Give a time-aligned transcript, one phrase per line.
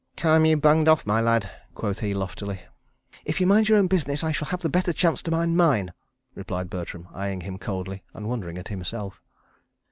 [0.15, 2.61] "Time you bunged off, my lad," quoth he, loftily.
[3.23, 5.93] "If you'll mind your own business, I shall have the better chance to mind mine,"
[6.33, 9.21] replied Bertram, eyeing him coldly—and wondering at himself.